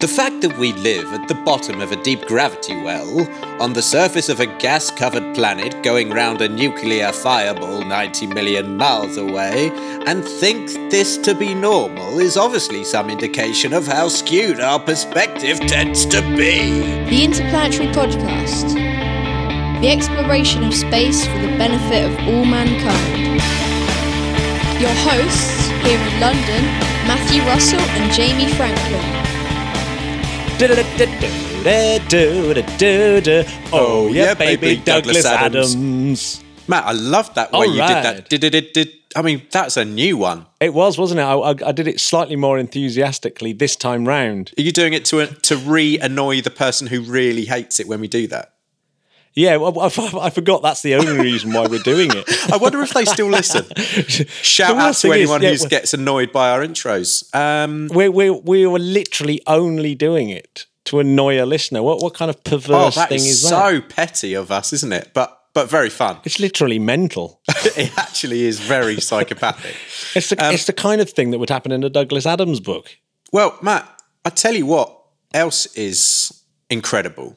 [0.00, 3.28] The fact that we live at the bottom of a deep gravity well,
[3.60, 8.76] on the surface of a gas covered planet going round a nuclear fireball 90 million
[8.76, 9.72] miles away,
[10.06, 15.58] and think this to be normal is obviously some indication of how skewed our perspective
[15.58, 16.78] tends to be.
[17.10, 18.74] The Interplanetary Podcast.
[19.80, 23.42] The exploration of space for the benefit of all mankind.
[24.80, 26.62] Your hosts here in London,
[27.08, 29.17] Matthew Russell and Jamie Franklin.
[33.72, 36.42] Oh yeah, baby, Douglas Adams.
[36.66, 38.28] Matt, I love that way you did that.
[39.16, 40.46] I mean, that's a new one.
[40.60, 41.22] It was, wasn't it?
[41.22, 44.52] I, I, I did it slightly more enthusiastically this time round.
[44.58, 48.00] Are you doing it to to re annoy the person who really hates it when
[48.00, 48.52] we do that?
[49.38, 49.86] Yeah, well, I,
[50.20, 52.52] I forgot that's the only reason why we're doing it.
[52.52, 53.64] I wonder if they still listen.
[53.76, 57.32] Shout out to is, anyone yeah, who gets annoyed by our intros.
[57.36, 61.84] Um, we we we were literally only doing it to annoy a listener.
[61.84, 63.48] What what kind of oh, perverse that thing is is, that?
[63.48, 65.12] so petty of us, isn't it?
[65.14, 66.18] But but very fun.
[66.24, 67.40] It's literally mental.
[67.76, 69.76] it actually is very psychopathic.
[70.16, 72.58] It's the, Um, it's the kind of thing that would happen in a Douglas Adams
[72.58, 72.96] book.
[73.32, 73.88] Well, Matt,
[74.24, 75.00] I tell you what
[75.32, 77.36] else is incredible,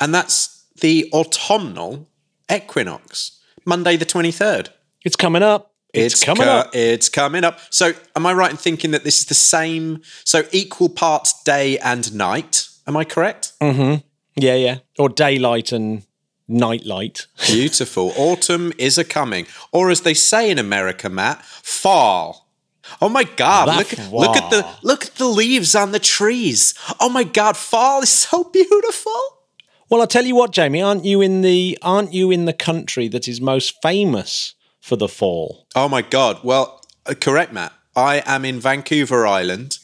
[0.00, 2.08] and that's the autumnal
[2.52, 4.70] equinox, Monday the twenty third.
[5.04, 5.72] It's coming up.
[5.92, 6.70] It's, coming co- up.
[6.74, 7.60] It's coming up.
[7.70, 10.02] So, am I right in thinking that this is the same?
[10.24, 12.68] So, equal parts day and night.
[12.86, 13.52] Am I correct?
[13.60, 14.04] Mm-hmm.
[14.34, 14.78] Yeah, yeah.
[14.98, 16.02] Or daylight and
[16.48, 17.26] nightlight.
[17.46, 18.12] Beautiful.
[18.16, 22.48] Autumn is a coming, or as they say in America, Matt, fall.
[23.00, 23.68] Oh my God!
[23.76, 26.74] Look, look at the look at the leaves on the trees.
[27.00, 27.56] Oh my God!
[27.56, 29.20] Fall is so beautiful.
[29.94, 33.06] Well, I'll tell you what, Jamie, aren't you in the aren't you in the country
[33.06, 35.68] that is most famous for the fall?
[35.76, 36.40] Oh my God!
[36.42, 37.72] Well, uh, correct, Matt.
[37.94, 39.78] I am in Vancouver Island,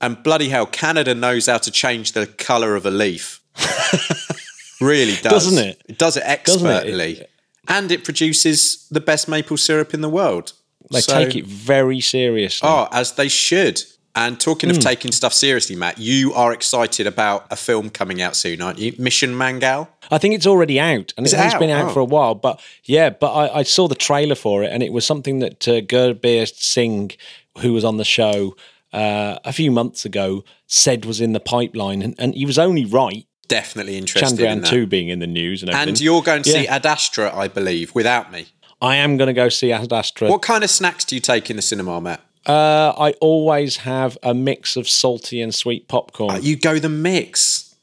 [0.00, 3.40] and bloody hell, Canada knows how to change the color of a leaf.
[4.80, 5.80] really does, Doesn't it?
[5.88, 6.72] It does it Doesn't it?
[6.72, 7.24] expertly,
[7.68, 10.54] and it produces the best maple syrup in the world.
[10.90, 12.68] They So- take it very seriously.
[12.68, 13.84] Oh, as they should.
[14.16, 14.76] And talking Hmm.
[14.76, 18.78] of taking stuff seriously, Matt, you are excited about a film coming out soon, aren't
[18.78, 18.94] you?
[18.98, 19.88] Mission Mangal.
[20.10, 21.92] I think it's already out, and Is it has been out Oh.
[21.92, 22.34] for a while.
[22.34, 25.68] But yeah, but I, I saw the trailer for it, and it was something that
[25.68, 27.10] uh, Gurbir Singh,
[27.58, 28.56] who was on the show
[28.92, 32.84] uh, a few months ago, said was in the pipeline, and, and he was only
[32.86, 33.26] right.
[33.48, 34.70] Definitely interested in Chandrayaan that.
[34.70, 35.70] two being in the news and.
[35.72, 36.76] And you're going to see Yeah.
[36.76, 38.46] Ad Astra, I believe, without me.
[38.80, 40.28] I am going to go see Ad Astra.
[40.30, 42.20] What kind of snacks do you take in the cinema, Matt?
[42.46, 46.42] Uh, I always have a mix of salty and sweet popcorn.
[46.42, 47.74] You go the mix.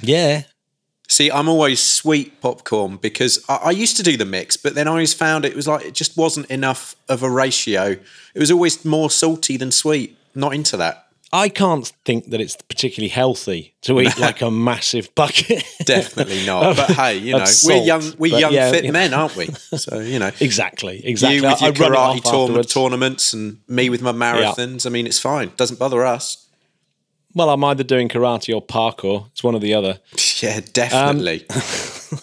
[0.00, 0.42] yeah,
[1.10, 4.86] See, I'm always sweet popcorn because I, I used to do the mix, but then
[4.86, 7.96] I always found it was like it just wasn't enough of a ratio.
[8.34, 10.18] It was always more salty than sweet.
[10.34, 11.07] Not into that.
[11.32, 15.64] I can't think that it's particularly healthy to eat like a massive bucket.
[15.84, 16.76] Definitely not.
[16.76, 18.92] But hey, you know, we're young, we're young, yeah, fit know.
[18.92, 19.48] men, aren't we?
[19.78, 21.36] So you know, exactly, exactly.
[21.36, 24.86] you with your I karate tournaments and me with my marathons.
[24.86, 25.52] I mean, it's fine.
[25.56, 26.46] Doesn't bother us.
[27.34, 29.26] Well, I'm either doing karate or parkour.
[29.28, 30.00] It's one or the other.
[30.40, 31.46] Yeah, definitely.
[31.50, 32.18] Um,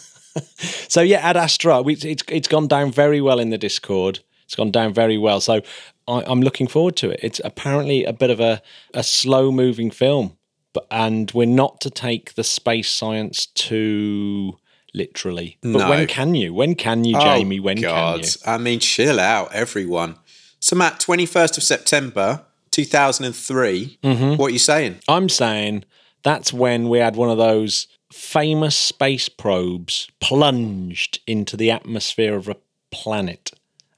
[0.88, 4.20] So yeah, Ad Astra, we, it's it's gone down very well in the Discord.
[4.44, 5.40] It's gone down very well.
[5.40, 5.62] So
[6.08, 7.20] I, I'm looking forward to it.
[7.22, 8.62] It's apparently a bit of a,
[8.94, 10.36] a slow moving film,
[10.72, 14.58] but and we're not to take the space science too
[14.94, 15.58] literally.
[15.60, 15.90] But No.
[15.90, 16.54] when can you?
[16.54, 17.58] When can you, Jamie?
[17.58, 18.20] Oh, when God.
[18.22, 18.30] can you?
[18.46, 20.16] I mean, chill out, everyone.
[20.58, 23.98] So, Matt, 21st of September, 2003.
[24.02, 24.36] Mm-hmm.
[24.36, 24.96] What are you saying?
[25.08, 25.84] I'm saying
[26.22, 32.48] that's when we had one of those famous space probes plunged into the atmosphere of
[32.48, 32.56] a
[32.90, 33.50] planet.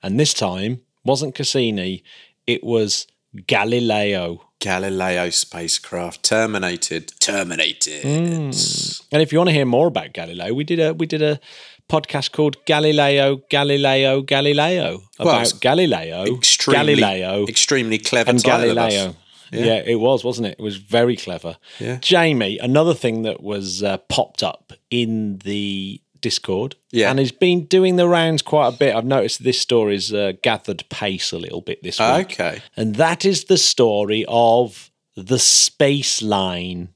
[0.02, 2.04] And this time wasn't Cassini,
[2.46, 3.06] it was
[3.46, 4.44] Galileo.
[4.60, 7.12] Galileo spacecraft terminated.
[7.20, 8.02] Terminated.
[8.02, 9.02] Mm.
[9.12, 11.40] And if you want to hear more about Galileo, we did a we did a
[11.88, 18.78] podcast called Galileo, Galileo, Galileo about Well, Galileo, Extremely, Galileo, extremely clever and title of
[18.78, 18.92] us.
[18.94, 19.16] Galileo.
[19.50, 19.82] Yeah.
[19.86, 20.56] it was, wasn't it?
[20.58, 21.56] It was very clever.
[21.78, 21.96] Yeah.
[22.02, 27.10] Jamie, another thing that was uh, popped up in the Discord, Yeah.
[27.10, 28.94] and he's been doing the rounds quite a bit.
[28.94, 32.60] I've noticed this story's uh, gathered pace a little bit this week, Okay.
[32.76, 36.88] and that is the story of the space line.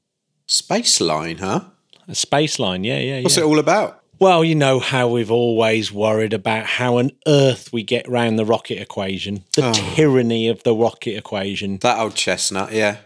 [0.47, 1.61] Space line, huh?
[2.09, 3.45] A space line, yeah, yeah, What's yeah.
[3.45, 4.01] it all about?
[4.19, 8.45] Well, you know how we've always worried about how on earth we get round the
[8.45, 9.73] rocket equation, the Oh.
[9.95, 11.79] tyranny of the rocket equation.
[11.79, 12.99] That old chestnut, yeah.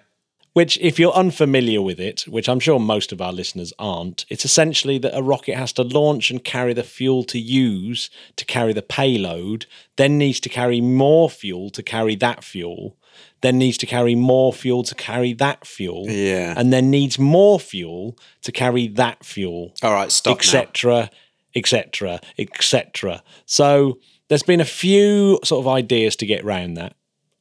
[0.56, 4.46] Which, if you're unfamiliar with it, which I'm sure most of our listeners aren't, it's
[4.46, 8.72] essentially that a rocket has to launch and carry the fuel to use to carry
[8.72, 9.66] the payload,
[9.96, 12.96] then needs to carry more fuel to carry that fuel.
[13.42, 16.06] then needs to carry more fuel to carry that fuel.
[16.08, 16.54] Yeah.
[16.56, 21.10] And then needs more fuel to carry that fuel All right, stop etc.,
[21.54, 23.22] etc., etc.
[23.44, 23.98] So
[24.28, 26.96] there's been a few sort of ideas to get round that,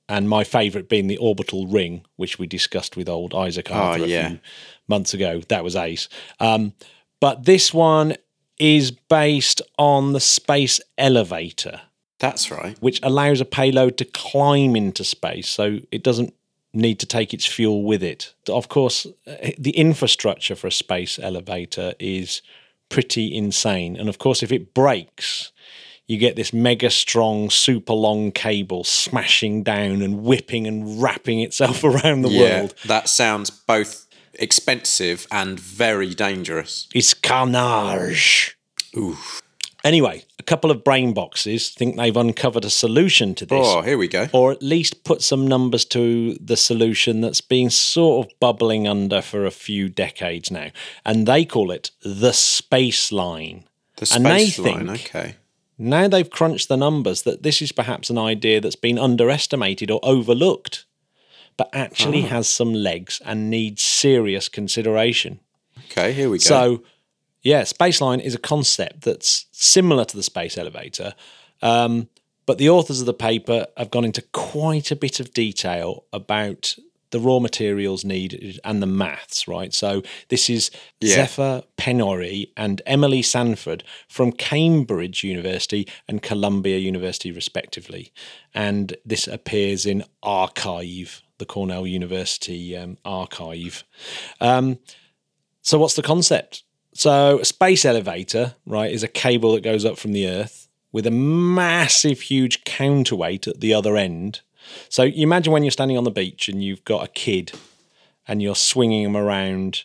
[0.07, 4.07] and my favourite being the orbital ring, which we discussed with old Isaac Arthur a
[4.07, 4.30] yeah.
[4.30, 4.40] few
[4.88, 5.42] months ago.
[5.48, 6.07] That was ace.
[6.40, 6.74] Um,
[7.19, 8.16] but this one
[8.60, 11.81] is based on the space elevator,
[12.19, 12.78] That's right.
[12.80, 16.34] which allows a payload to climb into space, so it doesn't
[16.74, 18.34] need to take its fuel with it.
[18.48, 22.42] Of course, eh, the infrastructure for a space elevator is
[22.90, 23.96] pretty insane.
[23.96, 25.52] And of course, if it breaks,
[26.07, 31.84] you get this mega strong, super long cable smashing down and whipping and wrapping itself
[31.84, 32.75] around the Yeah, world.
[32.86, 36.88] that sounds both expensive and very dangerous.
[36.94, 38.57] It's carnage.
[39.84, 43.66] Anyway, a couple of brain boxes think they've uncovered a solution to this.
[43.68, 44.28] Oh, here we go.
[44.34, 49.22] or at least put some numbers to the solution that's been sort of bubbling under
[49.22, 50.72] for a few decades now.
[51.06, 53.66] And they call it the space line.
[53.98, 54.88] The and they space line.
[54.88, 55.36] think- Okay.
[55.77, 60.00] Now they've crunched the numbers that this is perhaps an idea that's been underestimated or
[60.04, 60.86] overlooked,
[61.57, 65.39] but actually has some legs and needs serious consideration.
[65.92, 66.44] Okay, here we go.
[66.44, 66.83] So,
[67.42, 71.13] yeah, Spaceline is a concept that's similar to the space elevator,
[71.62, 72.10] um,
[72.45, 76.75] but the authors of the paper have gone into quite a bit of detail about
[77.15, 79.73] the raw materials needed and the maths, right?
[79.73, 80.69] So, this is
[81.00, 81.15] Yeah.
[81.15, 88.12] Zephyr Penoyre and Emily Sandford from Cambridge University and Columbia University, respectively.
[88.53, 93.85] And this appears in arXiv, the Cornell University um, archive.
[94.41, 94.79] Um,
[95.61, 96.63] so what's the concept?
[96.94, 101.07] So a space elevator, right, is a cable that goes up from the Earth with
[101.07, 104.41] a massive, huge counterweight at the other end.
[104.89, 107.51] So you imagine when you're standing on the beach and you've got a kid
[108.27, 109.83] and you're swinging them around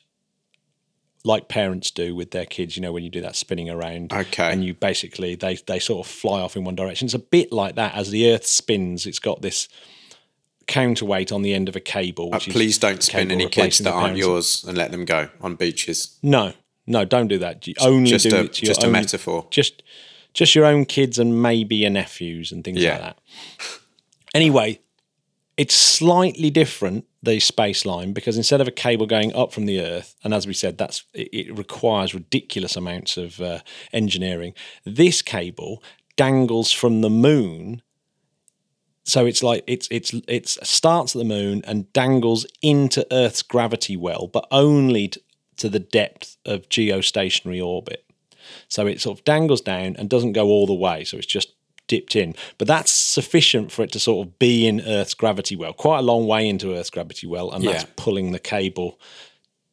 [1.22, 4.10] like parents do with their kids, you know, when you do that spinning around.
[4.12, 4.50] Okay.
[4.50, 7.04] And you basically, they, they sort of fly off in one direction.
[7.06, 7.94] It's a bit like that.
[7.94, 9.68] As the Earth spins, it's got this
[10.66, 12.30] counterweight on the end of a cable.
[12.32, 16.16] Uh, please don't spin any kids that aren't yours and let them go on beaches.
[16.22, 16.54] No,
[16.86, 17.66] no, don't do that.
[17.66, 19.46] You only Just do a it to your just a own, metaphor.
[19.50, 19.82] Just,
[20.32, 22.92] just your own kids and maybe your nephews and things Yeah.
[22.92, 23.18] like that.
[24.34, 24.80] Anyway,
[25.56, 29.80] it's slightly different the space line because instead of a cable going up from the
[29.80, 33.58] Earth, and as we said, that's it, it requires ridiculous amounts of uh,
[33.92, 34.54] engineering.
[34.84, 35.82] This cable
[36.16, 37.82] dangles from the moon
[39.04, 43.96] so it's like it's it's it starts at the moon and dangles into Earth's gravity
[43.96, 45.20] well, but only t-
[45.56, 48.04] to the depth of geostationary orbit.
[48.68, 51.04] So it sort of dangles down and doesn't go all the way.
[51.04, 51.54] So it's just
[51.90, 55.72] dipped in, but that's sufficient for it to sort of be in Earth's gravity well,
[55.72, 59.00] quite a long way into Earth's gravity well, and that's pulling the cable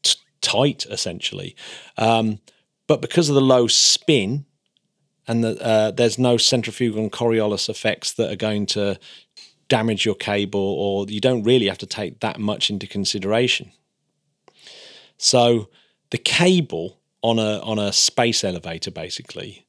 [0.02, 1.56] t- tight essentially.
[1.96, 2.40] Um,
[2.88, 4.46] but because of the low spin,
[5.28, 8.98] and that uh, there's no centrifugal and Coriolis effects that are going to
[9.68, 13.72] damage your cable, or you don't really have to take that much into consideration.
[15.18, 15.70] So
[16.10, 19.67] the cable on a on a space elevator basically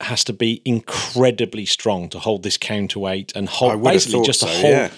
[0.00, 4.52] has to be incredibly strong to hold this counterweight and hold basically just to so,
[4.52, 4.90] hold yeah.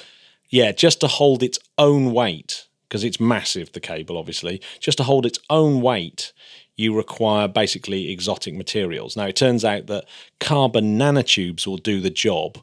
[0.51, 5.05] yeah, just to hold its own weight, because it's massive, the cable, obviously, just to
[5.05, 6.33] hold its own weight,
[6.77, 9.17] you require basically exotic materials.
[9.17, 10.05] Now, it turns out that
[10.41, 12.59] carbon nanotubes will do the job.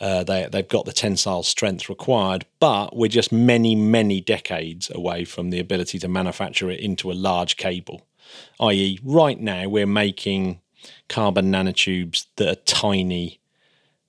[0.00, 5.24] Uh, they, they've got the tensile strength required, but we're just many, many decades away
[5.24, 8.06] from the ability to manufacture it into a large cable.
[8.60, 10.60] I.e., right now, we're making
[11.08, 13.40] carbon nanotubes that are tiny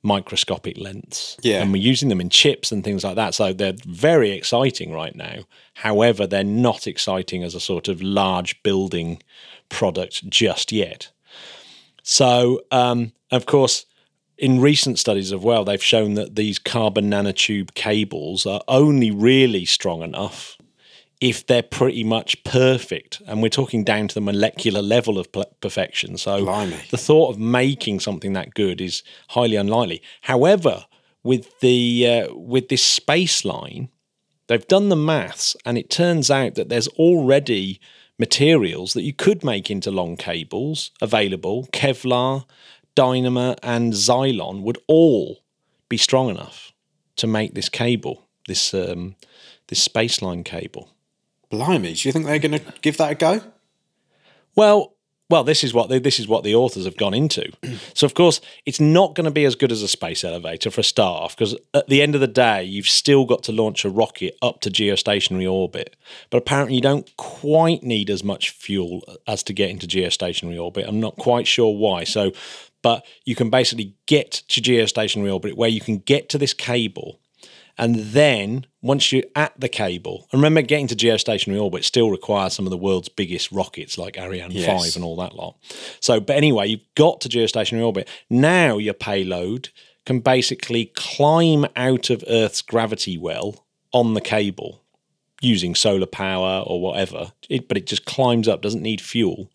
[0.01, 1.37] microscopic lengths.
[1.41, 1.61] Yeah.
[1.61, 3.33] And we're using them in chips and things like that.
[3.33, 5.43] So they're very exciting right now.
[5.75, 9.21] However, they're not exciting as a sort of large building
[9.67, 11.09] product just yet.
[12.01, 13.85] So, um, of course,
[14.37, 19.65] in recent studies as well, they've shown that these carbon nanotube cables are only really
[19.65, 20.57] strong enough
[21.21, 23.21] if they're pretty much perfect.
[23.27, 26.17] And we're talking down to the molecular level of perfection.
[26.17, 26.79] So Blimey.
[26.91, 30.01] the thought of making something that good is highly unlikely.
[30.21, 30.85] However,
[31.23, 33.89] with the uh, with this space line,
[34.47, 37.81] they've done the maths, and it turns out that there's already
[38.17, 41.67] materials that you could make into long cables available.
[41.71, 42.45] Kevlar,
[42.95, 45.43] Dyneema, and Zylon would all
[45.89, 46.71] be strong enough
[47.17, 49.15] to make this cable, this um,
[49.67, 50.89] this space line cable.
[51.49, 53.41] Blimey, do you think they're going to give that a go?
[54.55, 54.93] Well,
[55.29, 57.51] well, this is what the, this is what the authors have gone into.
[57.93, 60.81] so, of course, it's not going to be as good as a space elevator for
[60.81, 63.85] a start off, because at the end of the day, you've still got to launch
[63.85, 65.95] a rocket up to geostationary orbit.
[66.31, 70.85] But apparently, you don't quite need as much fuel as to get into geostationary orbit.
[70.87, 72.05] I'm not quite sure why.
[72.05, 72.31] So,
[72.81, 77.19] but you can basically get to geostationary orbit where you can get to this cable
[77.79, 82.53] and then once you're at the cable, and remember getting to geostationary orbit still requires
[82.53, 84.83] some of the world's biggest rockets like Ariane Yes.
[84.83, 85.55] 5 and all that lot.
[85.99, 88.07] So, but anyway, you've got to geostationary orbit.
[88.29, 89.69] Now your payload
[90.05, 94.83] can basically climb out of Earth's gravity well on the cable
[95.41, 97.31] using solar power or whatever.
[97.49, 99.49] It, but it just climbs up, doesn't need fuel.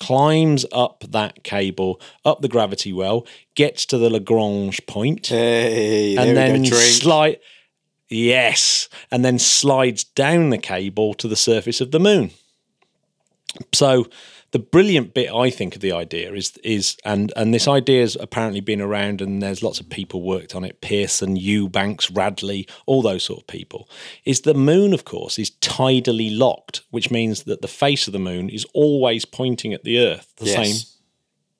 [0.00, 6.36] Climbs up that cable, up the gravity well, gets to the Lagrange point Hey, and
[6.36, 6.64] then.
[6.64, 7.38] Slide.
[8.08, 12.30] Yes, and then slides down the cable to the surface of the moon.
[13.74, 14.06] So
[14.50, 18.16] the brilliant bit I think of the idea is is and and this idea has
[18.18, 23.02] apparently been around and there's lots of people worked on it Pearson, Eubanks, Radley, all
[23.02, 23.88] those sort of people.
[24.24, 28.18] Is the moon of course is tidally locked, which means that the face of the
[28.18, 30.54] moon is always pointing at the earth, the Yes.
[30.56, 30.94] same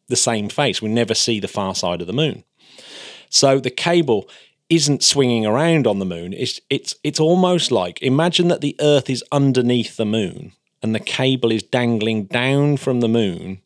[0.09, 0.81] the same face.
[0.81, 2.45] We never see the far side of the moon.
[3.29, 4.31] So the cable
[4.71, 6.33] isn't swinging around on the moon.
[6.33, 11.01] It's it's it's almost like imagine that the Earth is underneath the moon and the
[11.01, 13.61] cable is dangling down from the moon,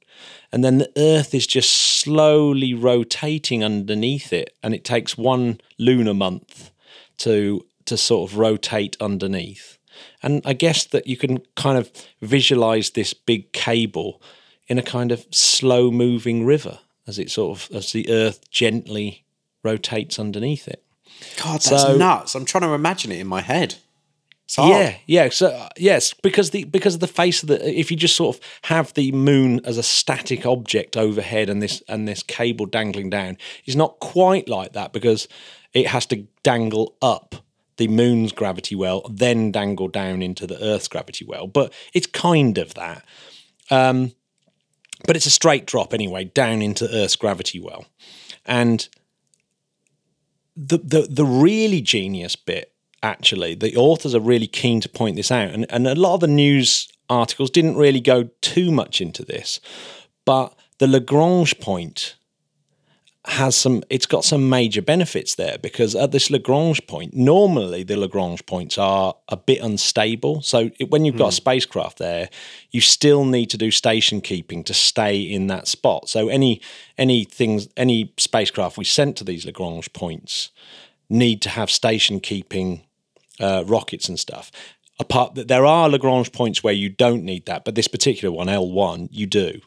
[0.51, 6.15] and then the Earth is just slowly rotating underneath it, and it takes one lunar
[6.15, 6.71] month
[7.19, 9.79] to to sort of rotate underneath.
[10.23, 11.91] And I guess that you can kind of
[12.21, 14.23] visualize this big cable
[14.69, 19.25] in a kind of slow moving river as it sort of as the earth gently
[19.65, 20.82] rotates underneath it.
[21.43, 22.35] God, that's So- nuts.
[22.35, 23.77] I'm trying to imagine it in my head.
[24.59, 25.31] Yeah, yeah.
[25.31, 28.37] So uh, yes, because the because of the face of the if you just sort
[28.37, 33.09] of have the moon as a static object overhead and this and this cable dangling
[33.09, 35.27] down, it's not quite like that because
[35.73, 37.37] it has to dangle up
[37.79, 41.47] the moon's gravity well, then dangle down into the Earth's gravity well.
[41.47, 43.05] But it's kind of that.
[43.71, 44.13] Um,
[45.07, 47.87] but it's a straight drop anyway, down into Earth's gravity well.
[48.45, 48.87] And
[50.57, 55.31] the the the really genius bit actually the authors are really keen to point this
[55.31, 59.25] out and, and a lot of the news articles didn't really go too much into
[59.25, 59.61] this
[60.25, 62.15] but the lagrange point
[63.27, 67.97] has some it's got some major benefits there because at this lagrange point normally the
[67.97, 70.43] lagrange points are a bit unstable.
[70.43, 72.29] So it, when you've got a spacecraft there
[72.73, 76.09] you still need to do station keeping to stay in that spot.
[76.09, 76.61] So any
[76.99, 80.51] any things any spacecraft we sent to these lagrange points
[81.09, 82.83] need to have station keeping
[83.39, 84.51] uh, rockets and stuff.
[84.99, 88.49] Apart that there are lagrange points where you don't need that but this particular one
[88.49, 89.61] l1 you do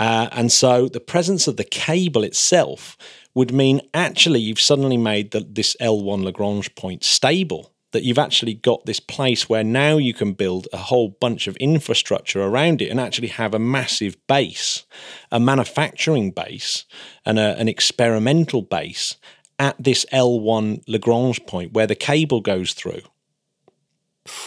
[0.00, 2.96] uh, and so the presence of the cable itself
[3.34, 7.70] would mean actually you've suddenly made the, this L1 Lagrange point stable.
[7.92, 11.56] That you've actually got this place where now you can build a whole bunch of
[11.56, 14.84] infrastructure around it and actually have a massive base,
[15.32, 16.84] a manufacturing base,
[17.26, 19.16] and a, an experimental base
[19.58, 23.02] at this L1 Lagrange point where the cable goes through.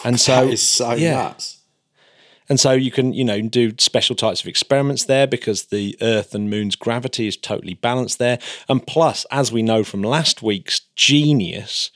[0.05, 1.15] And so, that is so yeah.
[1.15, 1.62] nuts.
[2.49, 6.35] And so you can, you know, do special types of experiments there because the Earth
[6.35, 8.39] and Moon's gravity is totally balanced there.
[8.67, 11.89] And plus, as we know from last week's genius,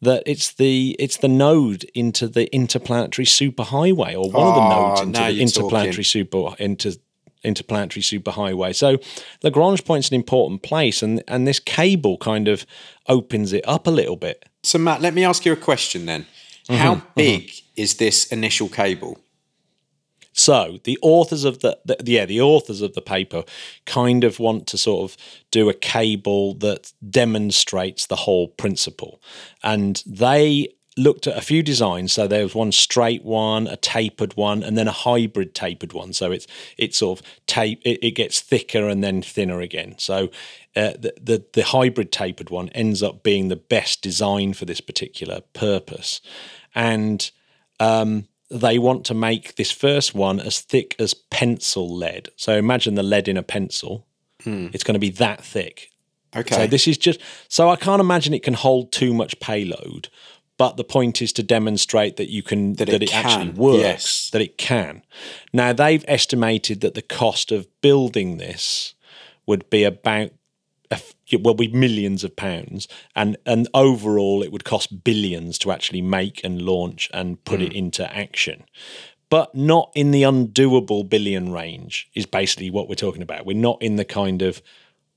[0.00, 4.90] that it's the it's the node into the interplanetary superhighway, or one of the Oh,
[4.90, 6.04] nodes into the interplanetary talking.
[6.04, 6.98] super into
[7.42, 8.74] interplanetary superhighway.
[8.74, 8.98] So
[9.42, 12.64] Lagrange point's an important place, and and this cable kind of
[13.08, 14.44] opens it up a little bit.
[14.62, 16.26] So, Matt, let me ask you a question then.
[16.68, 19.18] Mm-hmm, How big is this initial cable?
[20.38, 23.42] So the authors of the, the yeah the authors of the paper
[23.86, 25.16] kind of want to sort of
[25.50, 29.20] do a cable that demonstrates the whole principle,
[29.62, 32.12] and they looked at a few designs.
[32.12, 36.12] So there was one straight one, a tapered one, and then a hybrid tapered one.
[36.12, 37.80] So it's it's sort of tape.
[37.84, 39.96] It, it gets thicker and then thinner again.
[39.98, 40.30] So
[40.76, 44.80] uh, the, the the hybrid tapered one ends up being the best design for this
[44.80, 46.20] particular purpose,
[46.76, 47.28] and
[47.80, 52.30] um, they want to make this first one as thick as pencil lead.
[52.36, 54.06] So imagine the lead in a pencil.
[54.42, 54.68] Hmm.
[54.72, 55.90] It's going to be that thick.
[56.34, 56.54] Okay.
[56.54, 60.08] So this is just so I can't imagine it can hold too much payload.
[60.56, 64.30] But the point is to demonstrate that you can that, it it, actually works, yes.
[64.30, 65.02] that it can.
[65.52, 68.94] Now they've estimated that the cost of building this
[69.46, 70.32] would be about
[71.42, 76.42] will be millions of pounds, and and overall it would cost billions to actually make
[76.42, 77.76] and launch and put it mm.
[77.76, 78.64] into action.
[79.30, 83.46] but not in the undoable billion range, is basically what we're talking about.
[83.46, 84.62] We're not in the kind of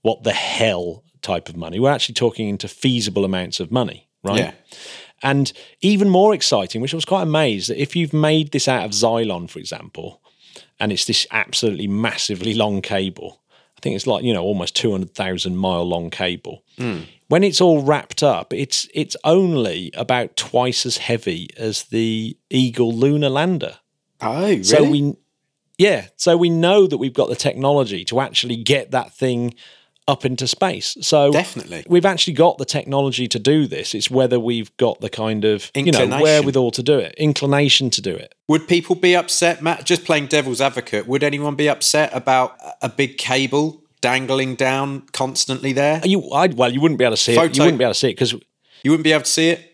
[0.01, 1.79] what the hell type of money.
[1.79, 4.39] We're actually talking into feasible amounts of money, right?
[4.39, 4.51] Yeah.
[5.23, 8.85] And even more exciting, which I was quite amazed that if you've made this out
[8.85, 10.21] of Zylon, for example,
[10.79, 13.40] and it's this absolutely massively long cable,
[13.81, 16.63] think it's like, you know, almost 200,000 mile long cable.
[17.27, 22.93] When it's all wrapped up, it's it's only about twice as heavy as the Eagle
[22.93, 23.77] lunar lander.
[24.19, 24.63] Oh, really?
[24.63, 25.15] So we,
[25.77, 29.53] yeah, so we know that we've got the technology to actually get that thing
[30.07, 30.97] up into space.
[31.01, 31.83] So Definitely.
[31.87, 33.93] we've actually got the technology to do this.
[33.93, 38.01] It's whether we've got the kind of you know wherewithal to do it, inclination to
[38.01, 38.35] do it.
[38.47, 39.85] Would people be upset, Matt?
[39.85, 45.73] Just playing devil's advocate, would anyone be upset about a big cable dangling down constantly
[45.73, 46.01] there?
[46.03, 47.57] You, I, well, you wouldn't be able to see it.
[47.57, 48.33] You wouldn't be able to see it because
[48.83, 49.70] You wouldn't be able to see it?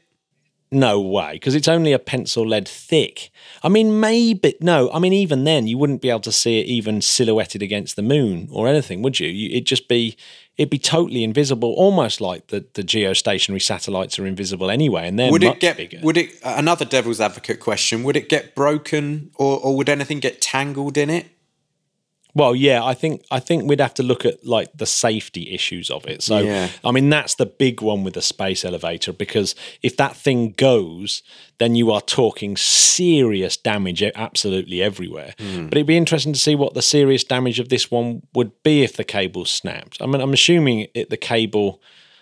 [0.72, 3.32] No way, because it's only a pencil lead thick.
[3.64, 4.92] I mean, maybe no.
[4.92, 8.02] I mean, even then, you wouldn't be able to see it even silhouetted against the
[8.02, 9.28] moon or anything, would you?
[9.30, 10.18] you it'd just be
[10.58, 15.32] it'd be totally invisible, almost like the the geostationary satellites are invisible anyway, and they're
[15.32, 15.78] Would much it get?
[15.78, 16.00] bigger.
[16.04, 16.32] Would it?
[16.44, 21.10] Another devil's advocate question: Would it get broken, or, or would anything get tangled in
[21.10, 21.28] it?
[22.38, 25.90] Well, yeah, I think I think we'd have to look at like the safety issues
[25.90, 26.22] of it.
[26.22, 26.70] So, Yeah.
[26.84, 31.24] I mean, that's the big one with the space elevator because if that thing goes,
[31.58, 35.34] then you are talking serious damage absolutely everywhere.
[35.40, 35.66] Hmm.
[35.68, 38.84] But it'd be interesting to see what the serious damage of this one would be
[38.84, 40.00] if the cable snapped.
[40.00, 41.82] I mean, I'm assuming it, the cable.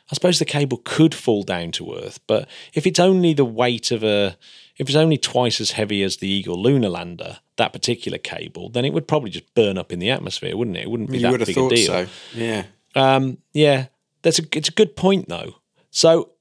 [0.10, 3.92] I suppose the cable could fall down to Earth, but if it's only the weight
[3.92, 4.38] of a,
[4.78, 8.84] if it's only twice as heavy as the Eagle lunar lander, that particular cable, then
[8.86, 10.84] it would probably just burn up in the atmosphere, wouldn't it?
[10.84, 11.86] It wouldn't be You that would have big thought a deal.
[11.88, 12.08] so.
[12.34, 12.66] Yeah.
[12.96, 13.88] Um, yeah,
[14.22, 15.56] that's a it's a good point though.
[15.92, 16.32] So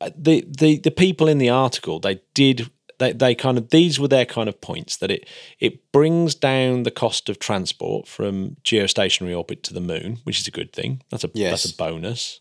[0.00, 3.98] uh, the the the people in the article they did they they kind of these
[4.00, 8.56] were their kind of points that it it brings down the cost of transport from
[8.64, 11.02] geostationary orbit to the moon, which is a good thing.
[11.10, 11.50] That's a Yes.
[11.64, 12.40] that's a bonus.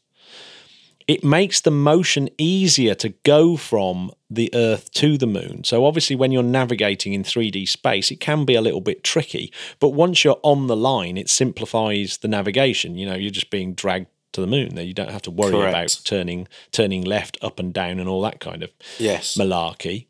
[1.10, 5.64] It makes the motion easier to go from the Earth to the moon.
[5.64, 9.52] So, obviously, when you're navigating in 3D space, it can be a little bit tricky.
[9.80, 12.96] But once you're on the line, it simplifies the navigation.
[12.96, 14.76] You know, you're just being dragged to the moon.
[14.76, 15.74] There, you don't have to worry Correct.
[15.74, 18.70] about turning turning left, up and down, and all that kind of
[19.00, 19.36] Yes.
[19.36, 20.06] malarkey.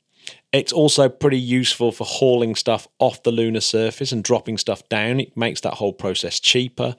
[0.52, 5.22] It's also pretty useful for hauling stuff off the lunar surface and dropping stuff down.
[5.22, 6.98] It makes that whole process cheaper.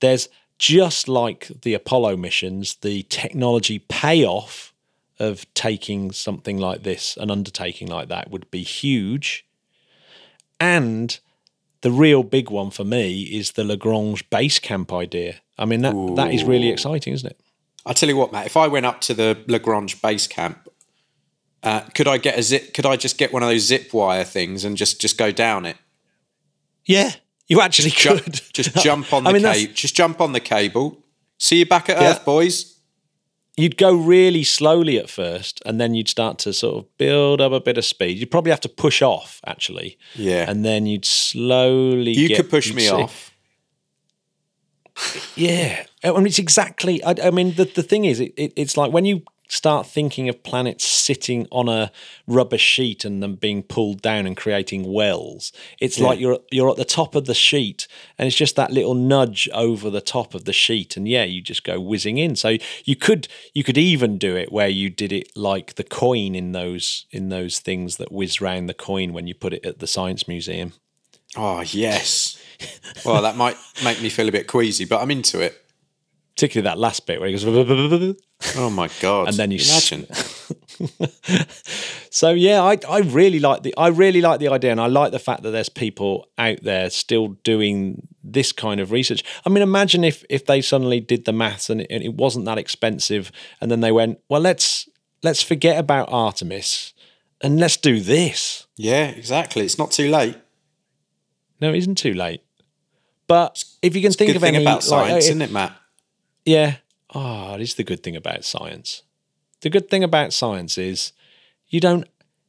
[0.00, 4.74] There's just like the Apollo missions, the technology payoff
[5.18, 9.46] of taking something like this, an undertaking like that, would be huge.
[10.60, 11.18] And
[11.82, 15.36] the real big one for me is the Lagrange base camp idea.
[15.56, 17.40] I mean, that, that is really exciting, isn't it?
[17.86, 18.46] I'll tell you what, Matt.
[18.46, 20.68] If I went up to the Lagrange base camp,
[21.62, 22.74] uh, could I get a zip?
[22.74, 25.66] Could I just get one of those zip wire things and just just go down
[25.66, 25.76] it?
[26.84, 27.12] Yeah,
[27.48, 28.40] you actually could.
[28.52, 29.72] just jump on I the mean, cable.
[29.74, 30.98] Just jump on the cable.
[31.38, 32.10] See you back at Yeah.
[32.10, 32.74] Earth, boys.
[33.56, 37.50] you'd go really slowly at first and then you'd start to sort of build up
[37.52, 40.48] a bit of speed you'd probably have to push off actually Yeah.
[40.48, 43.32] and then you'd slowly You get- could push me see- off.
[45.36, 48.76] yeah i mean it's exactly i, I mean the, the thing is it, it, it's
[48.76, 51.90] like when you start thinking of planets sitting on a
[52.26, 56.76] rubber sheet and them being pulled down and creating wells it's like you're you're at
[56.76, 60.44] the top of the sheet and it's just that little nudge over the top of
[60.44, 64.18] the sheet and yeah you just go whizzing in so you could you could even
[64.18, 68.12] do it where you did it like the coin in those in those things that
[68.12, 70.72] whiz round the coin when you put it at the science museum
[71.36, 72.42] Oh yes.
[73.04, 75.62] well, that might make me feel a bit queasy, but I'm into it.
[76.38, 78.16] Particularly that last bit where he goes
[78.56, 79.28] Oh my god!
[79.28, 80.06] And then you imagine.
[82.10, 85.12] So yeah, I I really like the I really like the idea, and I like
[85.12, 89.22] the fact that there's people out there still doing this kind of research.
[89.44, 92.46] I mean, imagine if if they suddenly did the maths and it, and it wasn't
[92.46, 94.88] that expensive, and then they went, well, let's
[95.22, 96.94] let's forget about Artemis
[97.40, 98.66] and let's do this.
[98.76, 99.64] yeah, exactly.
[99.64, 100.36] It's not too late.
[101.60, 102.42] No, it isn't too late.
[103.26, 105.76] But if you can think Good of thing any, about like, science, isn't it, Matt?
[106.48, 106.76] Yeah.
[107.14, 109.02] Ah, oh, it is the good thing about science.
[109.60, 111.12] The good thing about science is
[111.68, 112.08] you don't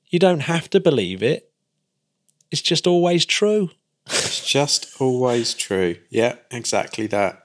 [0.09, 1.51] you don't have to believe it.
[2.49, 3.69] It's just always true.
[4.07, 5.97] It's just always true.
[6.09, 7.43] Yeah, exactly that.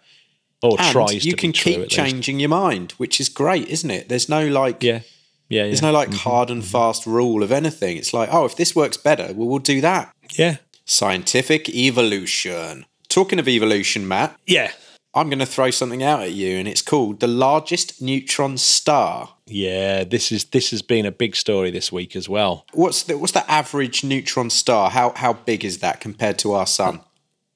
[0.63, 3.91] Or And tries you can be true, keep changing your mind, which is great, isn't
[3.91, 4.09] it?
[4.09, 5.01] There's no like, Yeah.
[5.49, 5.65] Yeah.
[5.65, 6.31] there's no like mm-hmm.
[6.31, 6.71] hard and mm-hmm.
[6.71, 7.99] fast rule of anything.
[7.99, 10.15] It's like, oh, if this works better, well, we'll do that.
[10.39, 10.57] yeah.
[10.87, 12.87] Scientific evolution.
[13.09, 14.73] Talking of evolution, Matt, Yeah.
[15.17, 19.35] I'm going to throw something out at you, and it's called the largest neutron star.
[19.47, 22.67] Yeah, this is this has been a big story this week as well.
[22.73, 24.91] What's the what's the average neutron star?
[24.91, 27.01] How how big is that compared to our sun?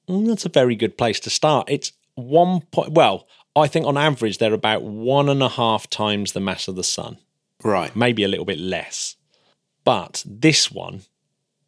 [0.07, 1.69] Mm, that's a very good place to start.
[1.69, 2.93] It's one point.
[2.93, 6.75] Well, I think on average they're about one and a half times the mass of
[6.75, 7.17] the sun,
[7.63, 7.93] Right.
[7.95, 9.15] maybe a little bit less.
[9.83, 11.01] But this one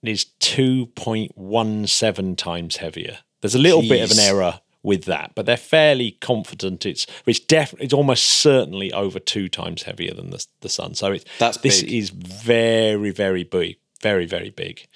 [0.03, 3.19] is two point one seven times heavier.
[3.41, 7.39] There's a little bit of an error with that, but they're fairly confident it's it's
[7.39, 10.95] definitely it's almost certainly over two times heavier than the the sun.
[10.95, 11.91] So it's That's this big.
[11.93, 14.87] is very very big, very very big.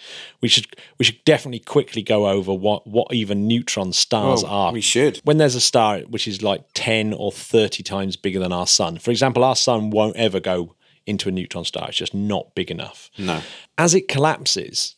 [0.41, 0.65] We should
[0.97, 4.71] we should definitely quickly go over what what even neutron stars Well, are.
[4.73, 5.21] we should.
[5.23, 8.97] When there's a star which is like ten or thirty times bigger than our sun,
[8.97, 11.87] for example, our sun won't ever go into a neutron star.
[11.89, 13.41] It's just not big enough No.
[13.77, 14.95] as it collapses,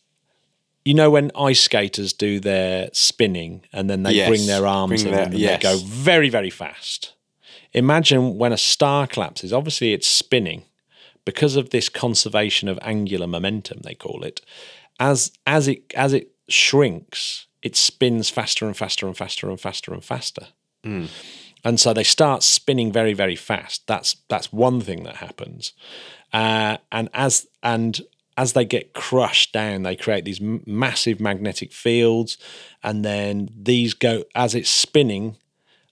[0.88, 5.04] you know when ice skaters do their spinning and then they Yes, bring their arms
[5.04, 5.62] bring in their- and yes.
[5.62, 5.78] they go
[6.10, 7.14] very, very fast.
[7.74, 10.64] Imagine when a star collapses, obviously it's spinning
[11.26, 14.42] because of this conservation of angular momentum, they call it.
[15.00, 19.94] As as it as it shrinks, it spins faster and faster and faster and faster
[19.94, 20.48] and faster.
[21.64, 23.86] And so they start spinning very, very fast.
[23.88, 25.74] That's that's one thing that happens.
[26.32, 28.00] Uh, and as and
[28.38, 32.38] as they get crushed down, they create these m- massive magnetic fields,
[32.84, 35.38] and then these go as it's spinning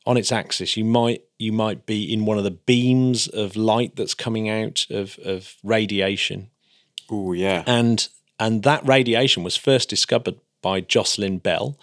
[0.05, 0.77] on its axis.
[0.77, 4.85] You might you might be in one of the beams of light that's coming out
[4.89, 6.49] of of radiation,
[7.09, 7.63] Oh yeah.
[7.65, 8.07] and
[8.39, 11.77] and that radiation was first discovered by Jocelyn Bell.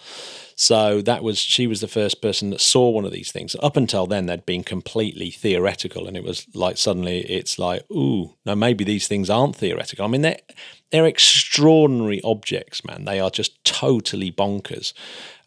[0.55, 3.55] So that was she was the first person that saw one of these things.
[3.61, 8.35] Up until then, they'd been completely theoretical, and it was like suddenly it's like, ooh,
[8.45, 10.05] no, maybe these things aren't theoretical.
[10.05, 10.39] I mean, they're
[10.91, 13.05] they're extraordinary objects, man.
[13.05, 14.93] They are just totally bonkers.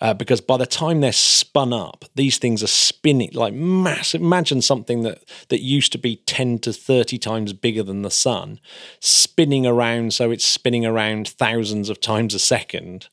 [0.00, 4.20] Uh, because by the time they're spun up, these things are spinning like massive.
[4.20, 8.58] Imagine something that that used to be ten to thirty times bigger than the sun,
[9.00, 10.12] spinning around.
[10.12, 13.08] So it's spinning around thousands of times a second.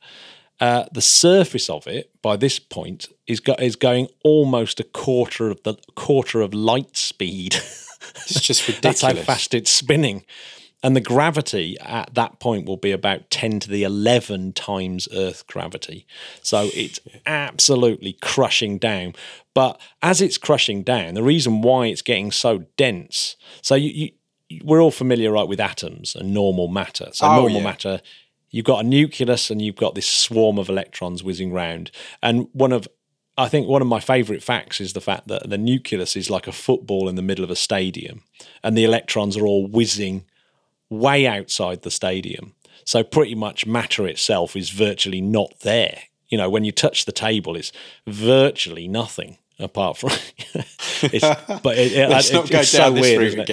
[0.60, 5.50] Uh, the surface of it by this point is go- is going almost a quarter
[5.50, 7.56] of the quarter of light speed.
[8.26, 9.00] It's just ridiculous.
[9.02, 10.24] That's how fast it's spinning.
[10.82, 15.46] And the gravity at that point will be about 10 to the 11 times Earth
[15.46, 16.06] gravity.
[16.42, 19.14] So it's absolutely crushing down.
[19.54, 24.10] But as it's crushing down, the reason why it's getting so dense, so you, you
[24.62, 27.08] we're all familiar, right, with atoms and normal matter.
[27.12, 27.64] So Oh, normal yeah.
[27.64, 28.00] matter,
[28.54, 31.90] you've got a nucleus and you've got this swarm of electrons whizzing round.
[32.22, 32.86] And one of
[33.36, 36.46] I think one of my favourite facts is the fact that the nucleus is like
[36.46, 38.22] a football in the middle of a stadium,
[38.62, 40.24] and the electrons are all whizzing
[40.88, 42.54] way outside the stadium.
[42.84, 45.98] So pretty much matter itself is virtually not there.
[46.28, 47.72] You know, when you touch the table, it's
[48.06, 50.10] virtually nothing apart from.
[51.02, 53.46] it's, but it, it, Let's it- not go down so this weird, route isn't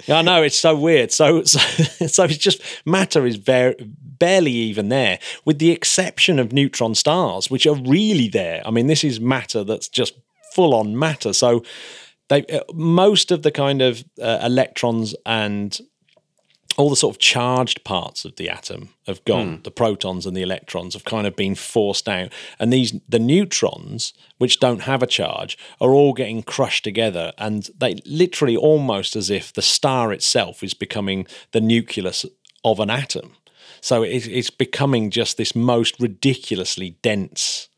[0.08, 1.12] I know it's so weird.
[1.12, 1.58] So, so,
[2.06, 7.50] so it's just matter is very barely even there, with the exception of neutron stars,
[7.50, 8.62] which are really there.
[8.64, 10.14] I mean, this is matter that's just
[10.54, 11.32] full on matter.
[11.32, 11.64] So,
[12.28, 15.78] they uh, most of the kind of uh, electrons and
[16.76, 19.60] all the sort of charged parts of the atom have gone.
[19.62, 24.12] The protons and the electrons have kind of been forced out, and these the neutrons,
[24.38, 29.30] which don't have a charge, are all getting crushed together, and they literally almost as
[29.30, 32.26] if the star itself is becoming the nucleus
[32.64, 33.32] of an atom.
[33.80, 37.68] So it, it's becoming just this most ridiculously dense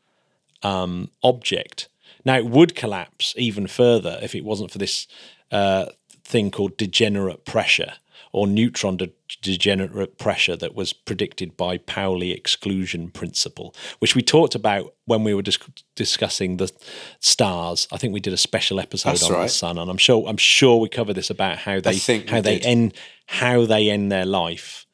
[0.63, 1.87] um, object.
[2.25, 5.07] Now it would collapse even further if it wasn't for this
[5.51, 5.85] uh,
[6.23, 7.93] thing called degenerate pressure
[8.31, 9.11] or neutron de-
[9.41, 15.33] degenerate pressure that was predicted by Pauli exclusion principle, which we talked about when we
[15.33, 15.57] were dis-
[15.95, 16.71] discussing the
[17.19, 17.87] stars.
[17.91, 20.37] I think we did a special episode That's on the sun, and I'm sure I'm
[20.37, 22.65] sure we cover this about how they think how they did.
[22.65, 22.93] end
[23.27, 24.85] how they end their life.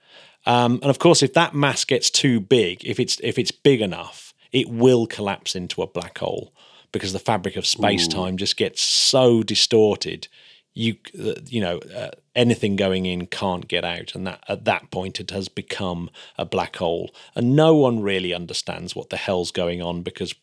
[0.45, 3.81] Um, and of course, if that mass gets too big, if it's if it's big
[3.81, 6.53] enough, it will collapse into a black hole
[6.91, 10.29] because the fabric of space time just gets so distorted.
[10.75, 14.91] You uh, you know uh, anything going in can't get out, and that at that
[14.91, 19.51] point it has become a black hole, and no one really understands what the hell's
[19.51, 20.35] going on because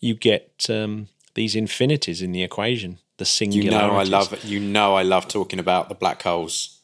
[0.00, 4.44] you get um, these infinities in the equation, the You know I love.
[4.44, 6.80] You know I love talking about the black holes.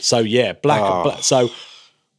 [0.00, 0.80] So yeah, black.
[0.82, 1.02] Oh.
[1.02, 1.50] bla- so,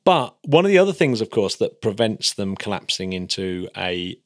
[0.04, 4.18] but one of the other things, of course, that prevents them collapsing into a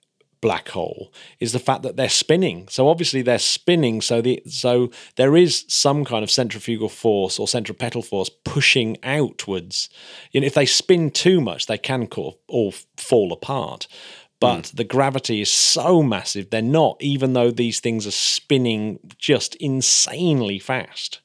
[0.42, 2.68] black hole is the fact that they're spinning.
[2.70, 4.02] So obviously they're spinning.
[4.02, 9.90] So the so there is some kind of centrifugal force or centripetal force pushing outwards.
[10.32, 12.08] You know, if they spin too much, they can
[12.48, 13.88] all fall apart.
[14.40, 14.76] but hmm.
[14.76, 20.60] the gravity is so massive they're not even though these things are spinning just insanely
[20.60, 21.22] fast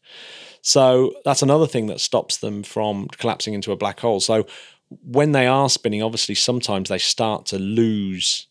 [0.62, 4.46] so that's another thing that stops them from collapsing into a black hole so
[5.02, 8.46] when they are spinning obviously sometimes they start to lose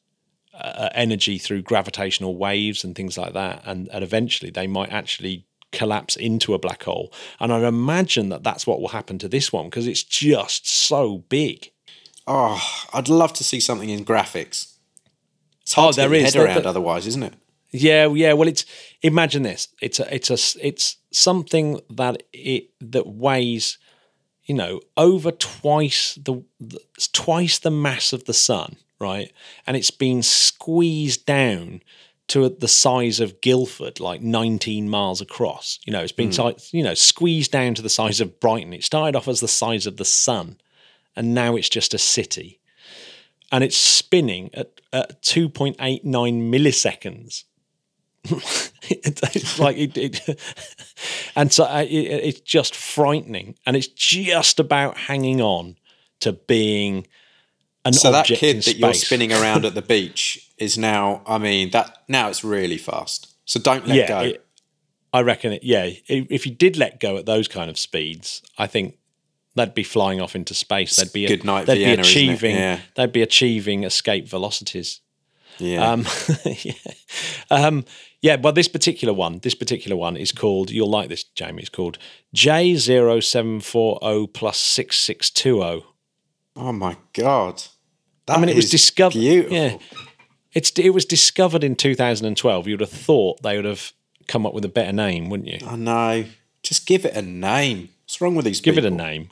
[0.60, 5.46] uh, energy through gravitational waves and things like that and, and eventually they might actually
[5.72, 9.54] collapse into a black hole and i'd imagine that that's what will happen to this
[9.54, 11.72] one because it's just so big
[12.32, 12.62] Oh,
[12.94, 14.76] I'd love to see something in graphics.
[15.64, 16.34] It's hard Oh, to there get is.
[16.36, 17.34] head around otherwise, isn't it?
[17.72, 18.34] Yeah, yeah.
[18.34, 18.66] Well, it's
[19.02, 19.68] imagine this.
[19.82, 23.80] It's a, it's a, it's something that it that weighs,
[24.46, 26.80] you know, over twice the, the
[27.14, 29.32] twice the mass of the sun, right?
[29.66, 31.82] And it's been squeezed down
[32.28, 35.80] to the size of Guildford, like 19 miles across.
[35.86, 38.74] You know, it's been si- you know squeezed down to the size of Brighton.
[38.74, 40.58] It started off as the size of the sun,
[41.16, 42.60] and now it's just a city.
[43.52, 47.46] And it's spinning at, at 2.89 milliseconds
[48.24, 50.40] it's like it, it
[51.36, 55.78] and so uh, it, it's just frightening and it's just about hanging on
[56.20, 57.08] to being
[57.92, 61.22] So that kid that you're spinning around at the beach is now.
[61.26, 63.34] I mean, that now it's really fast.
[63.46, 64.20] So don't let yeah go.
[64.22, 64.46] it-
[65.12, 68.68] i reckon it yeah if you did let go at those kind of speeds i
[68.68, 68.96] think
[69.56, 72.80] they'd be flying off into space they'd be good night, they'd Vienna, be achieving Yeah.
[72.94, 75.02] they'd be achieving escape velocities
[75.60, 75.92] yeah.
[75.92, 76.06] Um,
[76.46, 76.74] yeah.
[77.52, 77.86] Um,
[78.22, 81.70] yeah, but this particular one, this particular one is called, you'll like this, Jamie, it's
[81.70, 81.98] called
[82.36, 85.86] J0740 plus 6620.
[86.60, 87.64] Oh my god.
[88.26, 89.18] That I mean, it was discovered.
[89.18, 89.58] Beautiful.
[89.58, 89.78] Yeah.
[90.54, 92.68] It's, it was discovered in 2012.
[92.68, 93.92] You would have thought they would have
[94.28, 95.66] come up with a better name, wouldn't you?
[95.68, 96.26] I know.
[96.64, 97.90] Just give it a name.
[98.04, 99.30] What's wrong with these Give it a name.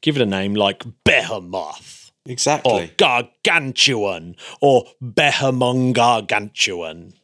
[0.00, 2.72] Give it a name like Behemoth Exactly.
[2.72, 2.90] or.
[2.96, 7.14] Gargantuan or Behemoth Gargantuan.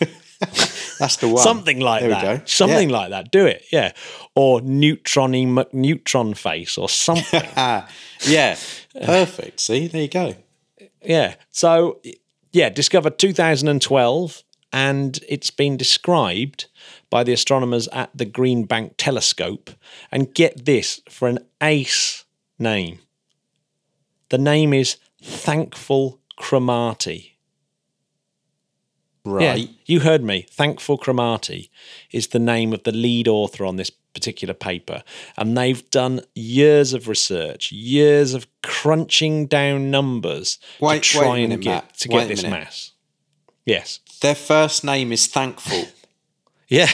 [0.98, 1.42] That's the one.
[1.42, 2.38] Something like There we that.
[2.40, 2.44] go.
[2.46, 2.96] Something Yeah.
[2.98, 3.30] like that.
[3.30, 3.64] Do it.
[3.72, 3.92] Yeah.
[4.34, 7.42] Or neutrony neutron face or something.
[7.56, 7.88] Ah,
[8.26, 8.56] yeah.
[9.02, 9.60] Perfect.
[9.60, 10.34] See, there you go.
[11.04, 11.34] yeah.
[11.50, 12.00] So
[12.52, 16.66] yeah, discovered 2012 and it's been described
[17.10, 19.70] by the astronomers at the Green Bank telescope
[20.12, 22.24] and get this for an ace
[22.58, 22.98] name.
[24.30, 27.37] The name is Thankful Cromartie.
[29.30, 29.58] Right.
[29.58, 30.42] Yeah, you heard me.
[30.50, 31.70] Thankful Cromartie
[32.10, 35.02] is the name of the lead author on this particular paper.
[35.36, 41.60] And they've done years of research, years of crunching down numbers Wait- to try and
[41.62, 41.94] get Matt.
[41.98, 42.58] to get this minute.
[42.60, 42.92] mass.
[43.64, 44.00] Yes.
[44.20, 45.84] Their first name is Thankful.
[46.70, 46.90] Yeah.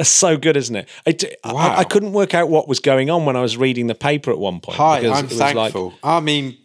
[0.00, 0.88] That's so good, isn't it?
[1.06, 1.74] I, d- I- Wow.
[1.76, 4.38] I couldn't work out what was going on when I was reading the paper at
[4.38, 4.78] one point.
[4.78, 5.92] Hi, I'm it was like- thankful.
[6.02, 6.56] I mean,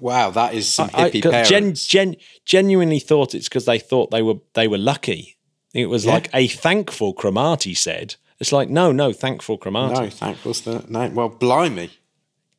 [0.00, 4.20] wow, that is some I hippie gen, gen, genuinely thought it's because they thought they
[4.20, 5.38] were they were lucky.
[5.72, 6.12] It was Yeah.
[6.12, 8.16] like a thankful Cromartie said.
[8.38, 10.00] It's like no, no, thankful Cromartie.
[10.02, 11.14] no, thankful's the name.
[11.14, 11.88] Well, blimey.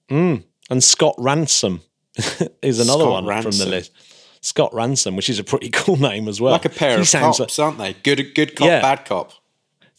[0.09, 0.37] Hmm,
[0.71, 1.81] and Scott Ransom
[2.63, 3.91] is another Scott one from the list.
[4.41, 6.53] Scott Ransom, which is a pretty cool name as well.
[6.53, 7.93] Like a pair He of cops, like aren't they?
[7.93, 8.81] Good, good cop, Yeah.
[8.81, 9.33] bad cop.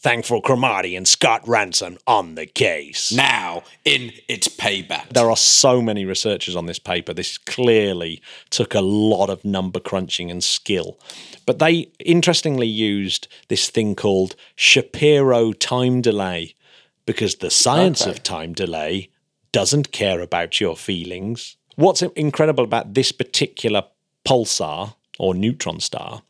[0.01, 3.11] Thankful Cromartie and Scott Ransom on the case.
[3.11, 5.09] Now in its payback.
[5.09, 7.13] There are so many researchers on this paper.
[7.13, 10.97] This clearly took a lot of number crunching and skill.
[11.45, 16.55] But they interestingly used this thing called Shapiro time delay
[17.05, 18.09] because the science Okay.
[18.09, 19.09] of time delay
[19.51, 21.57] doesn't care about your feelings.
[21.75, 23.83] What's incredible about this particular
[24.25, 26.23] pulsar or neutron star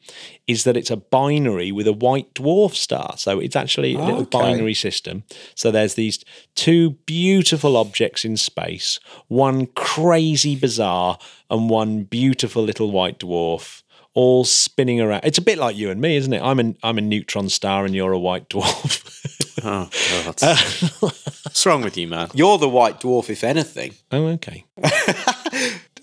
[0.48, 3.14] is that it's a binary with a white dwarf star.
[3.18, 4.38] So it's actually a little Okay.
[4.40, 5.24] binary system.
[5.56, 6.24] So there's these
[6.56, 9.00] two beautiful objects in space,
[9.30, 11.18] one crazy bizarre
[11.50, 13.82] and one beautiful little white dwarf.
[14.14, 15.22] All spinning around.
[15.24, 16.42] It's a bit like you and me, isn't it?
[16.44, 19.08] I'm a I'm a neutron star and you're a white dwarf.
[19.64, 19.88] Oh,
[20.26, 20.36] God.
[20.42, 20.58] Uh,
[21.00, 22.30] What's wrong with you, man?
[22.34, 23.94] You're the white dwarf, if anything.
[24.12, 24.66] oh, okay.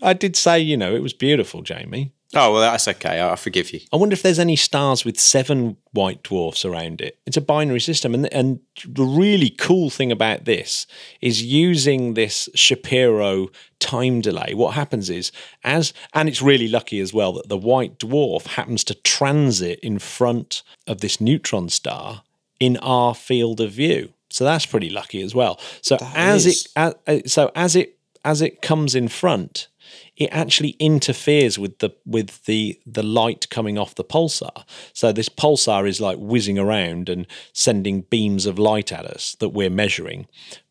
[0.03, 2.13] I did say, you know, it was beautiful, Jamie.
[2.35, 3.23] Oh, well, that's okay.
[3.23, 3.81] I forgive you.
[3.91, 7.19] I wonder if there's any stars with seven white dwarfs around it.
[7.25, 10.87] It's a binary system, and and the really cool thing about this
[11.23, 14.53] is using this Shapiro time delay.
[14.53, 15.33] What happens is
[15.65, 19.99] as and it's really lucky as well that the white dwarf happens to transit in
[19.99, 22.25] front of this neutron star
[22.61, 24.13] in our field of view.
[24.31, 25.59] So that's pretty lucky as well.
[25.81, 26.67] So as is.
[26.77, 29.69] it as, so as it as it comes in front,
[30.17, 34.65] it actually interferes with the with the the light coming off the pulsar.
[34.93, 39.51] So this pulsar is like whizzing around and sending beams of light at us that
[39.51, 40.27] we're measuring.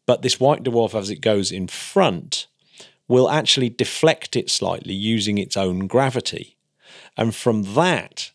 [0.06, 2.48] But this white dwarf, as it goes in front,
[3.08, 6.58] will actually deflect it slightly using its own gravity.
[7.16, 8.32] And from that,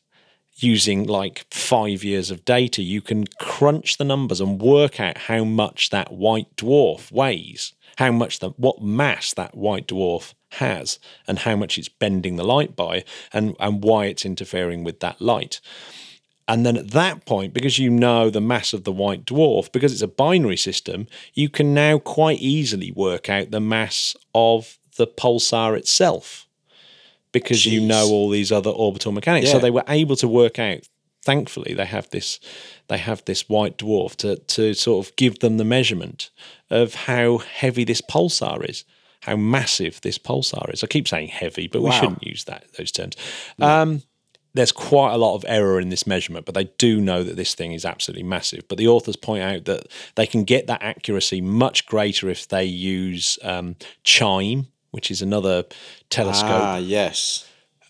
[0.56, 5.44] using like five years of data, you can crunch the numbers and work out how
[5.44, 11.40] much that white dwarf weighs, how much the what mass that white dwarf has, and
[11.40, 15.60] how much it's bending the light by, and, and why it's interfering with that light.
[16.48, 19.92] And then at that point, because you know the mass of the white dwarf, because
[19.92, 25.06] it's a binary system, you can now quite easily work out the mass of the
[25.06, 26.46] pulsar itself
[27.32, 27.72] because Jeez.
[27.72, 29.50] you know all these other orbital mechanics.
[29.50, 30.88] So they were able to work out.
[31.24, 32.40] Thankfully, they have this
[32.88, 36.30] they have this white dwarf to to sort of give them the measurement
[36.68, 38.84] of how heavy this pulsar is,
[39.22, 40.84] how massive this pulsar is.
[40.84, 42.00] I keep saying heavy, but we Wow.
[42.00, 43.16] shouldn't use that those terms.
[43.60, 44.02] Um,
[44.54, 47.54] there's quite a lot of error in this measurement, but they do know that this
[47.54, 48.68] thing is absolutely massive.
[48.68, 52.64] But the authors point out that they can get that accuracy much greater if they
[52.64, 55.64] use um, CHIME, which is another
[56.10, 56.50] telescope.
[56.50, 57.46] Ah, yes.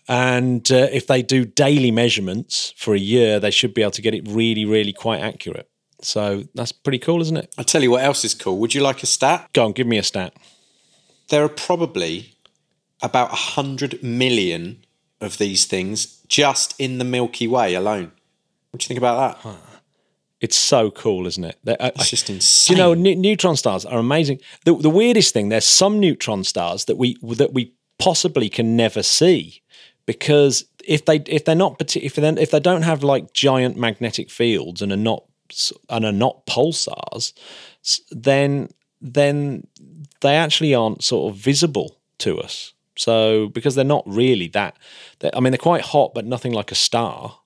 [0.07, 4.01] And uh, if they do daily measurements for a year, they should be able to
[4.01, 5.69] get it really, really quite accurate.
[6.01, 7.53] So that's pretty cool, isn't it?
[7.57, 8.57] I'll tell you what else is cool.
[8.59, 9.49] Would you like a stat?
[9.53, 10.33] Go on, give me a stat.
[11.33, 12.35] There are probably
[13.01, 14.85] about 100 million
[15.19, 18.11] of these things just in the Milky Way alone.
[18.69, 19.55] What do you think about that?
[20.39, 21.57] It's so cool, isn't it?
[21.65, 22.77] Uh, I- It's I- just insane.
[22.77, 24.41] you know ne- neutron stars are amazing?
[24.65, 29.01] The, the weirdest thing, there's some neutron stars that we that we possibly can never
[29.01, 29.63] see
[30.05, 34.29] because if they if they're not if they if they don't have like giant magnetic
[34.29, 35.23] fields and are not
[35.89, 37.33] and are not pulsars,
[38.11, 38.69] then
[39.03, 39.67] then
[40.21, 42.73] they actually aren't sort of visible to us.
[42.95, 44.77] So because they're not really that,
[45.33, 47.39] I mean they're quite hot, but nothing like a star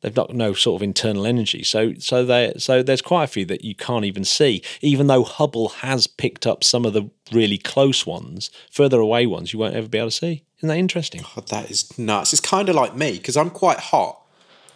[0.00, 1.62] they've got no sort of internal energy.
[1.62, 5.24] So so they so there's quite a few that you can't even see, even though
[5.24, 9.74] Hubble has picked up some of the really close ones, further away ones you won't
[9.74, 10.44] ever be able to see.
[10.58, 11.22] Isn't that interesting?
[11.34, 12.32] God, that is nuts.
[12.32, 14.20] It's kind of like me because I'm quite hot,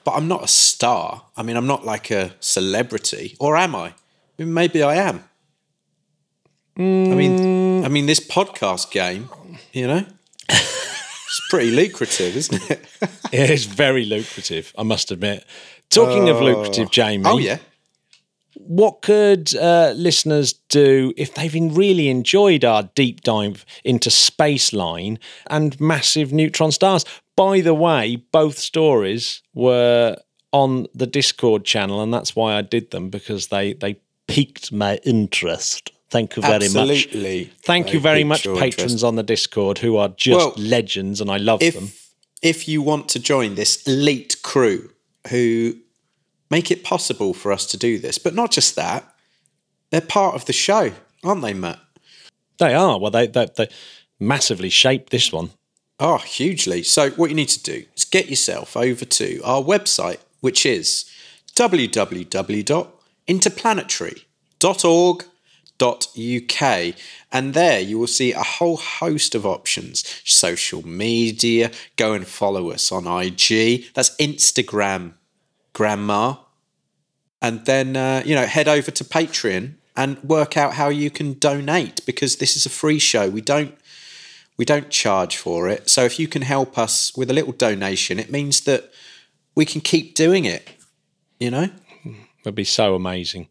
[0.02, 1.26] but I'm not a star.
[1.36, 3.94] I mean, I'm not like a celebrity, or am I?
[4.38, 5.24] Maybe I am.
[6.76, 9.28] I mean, I mean, this podcast game,
[9.72, 10.04] you know,
[10.48, 12.84] it's pretty lucrative, isn't it?
[13.32, 15.44] It is very lucrative, I must admit.
[15.90, 17.24] Talking of lucrative, Jamie.
[17.26, 17.58] oh yeah.
[18.54, 25.18] what could uh, listeners do if they've really enjoyed our deep dive into space line
[25.48, 27.04] and massive neutron stars?
[27.36, 30.16] By the way, both stories were
[30.52, 35.00] on the Discord channel, and that's why I did them because they they piqued my
[35.04, 35.90] interest.
[36.14, 37.06] Thank you very much.
[37.06, 37.50] Absolutely.
[37.64, 39.04] Thank you very much, patrons interest.
[39.04, 41.86] on the Discord who are just Well, legends, and I love them.
[41.86, 44.92] If if you want to join this elite crew
[45.30, 45.76] who
[46.50, 49.12] make it possible for us to do this, but not just that,
[49.90, 50.92] they're part of the show,
[51.24, 51.80] aren't they, Matt?
[52.60, 53.68] They are well, they they, they
[54.20, 55.50] massively shaped this one.
[55.98, 56.84] Oh, hugely.
[56.84, 61.10] So, what you need to do is get yourself over to our website, which is
[65.78, 66.94] www.interplanetary.org.uk.
[67.32, 71.70] And there you will see a whole host of options social media.
[71.96, 73.92] Go and follow us on IG.
[73.94, 75.14] That's Instagram,
[75.72, 76.36] Grandma.
[77.42, 81.34] And then, uh, you know, head over to Patreon and work out how you can
[81.34, 83.28] donate because this is a free show.
[83.28, 83.76] We don't
[84.56, 85.90] we don't charge for it.
[85.90, 88.92] So if you can help us with a little donation, it means that
[89.56, 90.70] we can keep doing it.
[91.40, 91.70] You know,
[92.44, 93.48] Would be so amazing.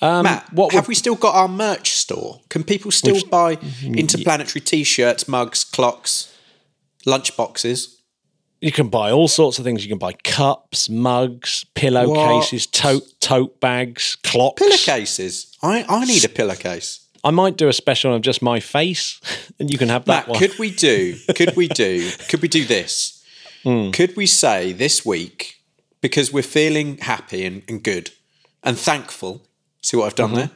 [0.00, 0.52] Um, Matt.
[0.52, 2.40] what have we still got our merch store?
[2.50, 6.36] Can people still buy interplanetary T-shirts, mugs, clocks,
[7.06, 8.00] lunch boxes?
[8.60, 9.84] You can buy all sorts of things.
[9.84, 14.62] You can buy cups, mugs, pillowcases, tote tote bags, clocks.
[14.62, 15.56] Pillowcases.
[15.62, 17.06] I I need a pillowcase.
[17.22, 19.20] I might do a special of just my face,
[19.58, 20.38] and you can have that Matt, one.
[20.38, 21.16] could we do?
[21.34, 22.10] Could we do?
[22.28, 23.24] Could we do this?
[23.62, 23.90] Hmm.
[23.90, 25.56] Could we say this week
[26.00, 28.10] because we're feeling happy and, and good
[28.62, 29.42] and thankful?
[29.86, 30.52] See what I've done Mm-hmm.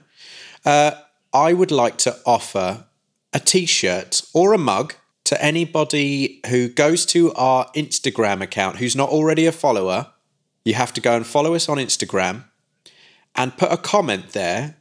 [0.64, 0.92] there.
[0.92, 1.00] Uh,
[1.32, 2.84] I would like to offer
[3.32, 9.08] a T-shirt or a mug to anybody who goes to our Instagram account who's not
[9.08, 10.08] already a follower.
[10.64, 12.44] You have to go and follow us on Instagram
[13.36, 14.74] and put a comment there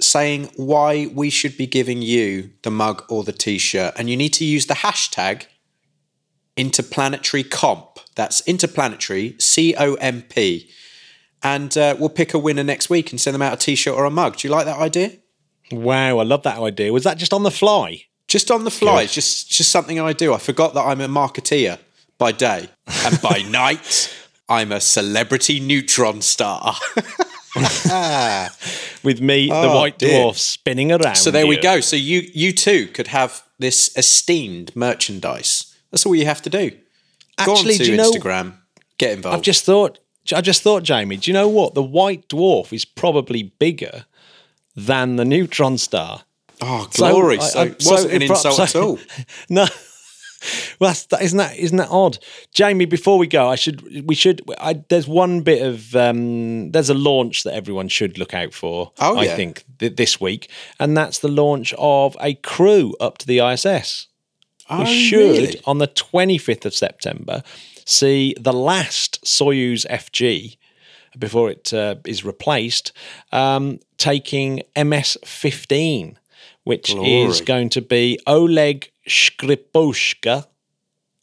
[0.00, 4.32] saying why we should be giving you the mug or the t-shirt and you need
[4.34, 5.46] to use the hashtag
[6.56, 10.70] interplanetary comp that's interplanetary c-o-m-p
[11.42, 14.04] and uh, we'll pick a winner next week and send them out a t-shirt or
[14.04, 15.12] a mug do you like that idea
[15.70, 16.92] wow, I love that idea.
[16.94, 18.02] Was that just on the fly?
[18.26, 21.08] just on the fly it's just just something i do i forgot that i'm a
[21.08, 21.78] marketeer
[22.18, 22.68] by day
[23.04, 24.14] and by night
[24.50, 26.74] i'm a celebrity neutron star
[29.02, 30.20] With me, the Oh, white dear.
[30.26, 31.16] dwarf, spinning around.
[31.16, 31.80] So there we go.
[31.80, 35.74] So you you too could have this esteemed merchandise.
[35.90, 36.70] That's all you have to do.
[36.70, 38.54] Go Actually, on to do you know- Instagram,
[38.98, 39.36] get involved.
[39.36, 39.98] I've just thought.
[40.34, 41.16] I just thought, Jamie.
[41.16, 41.74] Do you know what?
[41.74, 44.04] The white dwarf is probably bigger
[44.76, 46.22] than the neutron star.
[46.60, 47.40] oh, glory!
[47.40, 48.98] So, I- I- it wasn't an insult so- at all.
[49.48, 49.66] No.
[50.78, 52.18] Well, that's, that, isn't that isn't that odd,
[52.54, 52.84] Jamie?
[52.84, 54.40] Before we go, I should we should.
[54.60, 58.92] I, there's one bit of um, there's a launch that everyone should look out for.
[59.00, 59.34] Oh, I yeah.
[59.34, 60.48] think th- this week,
[60.78, 64.06] and that's the launch of a crew up to the ISS.
[64.70, 65.60] Oh, we should really?
[65.64, 67.42] on the 25th of September
[67.88, 70.56] see the last Soyuz FG
[71.18, 72.92] before it uh, is replaced,
[73.32, 76.16] um, taking MS-15,
[76.64, 80.46] which is going to be Oleg Skripochka,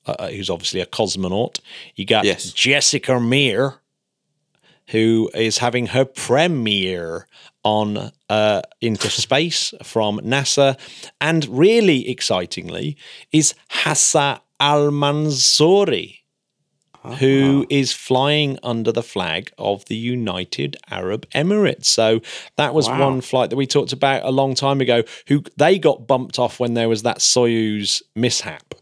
[0.06, 1.60] uh, who's obviously a cosmonaut.
[1.96, 2.52] You got Yes.
[2.52, 3.76] Jessica Meir,
[4.90, 7.28] who is having her premiere
[7.64, 10.78] on uh, Into Space from NASA.
[11.22, 12.98] And really excitingly
[13.32, 16.20] is Hazza Al Mansouri,
[17.14, 21.86] who is flying under the flag of the United Arab Emirates.
[21.86, 22.22] So
[22.58, 23.00] that was Wow.
[23.12, 25.04] one flight that we talked about a long time ago.
[25.28, 28.76] Who they got bumped off when there was that Soyuz mishap,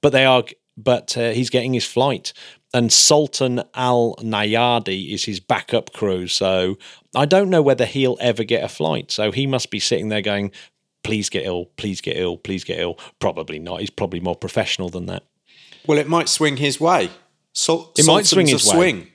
[0.00, 0.44] but they are.
[0.76, 2.32] But uh, he's getting his flight,
[2.72, 6.26] and Sultan Al Neyadi is his backup crew.
[6.26, 6.78] So
[7.14, 9.10] I don't know whether he'll ever get a flight.
[9.10, 10.52] So he must be sitting there going,
[11.04, 13.80] "Please get ill, please get ill, please get ill." Probably not.
[13.80, 15.24] He's probably more professional than that.
[15.86, 17.10] Well, it might swing his way.
[17.52, 19.08] Sol- It might swing his swing.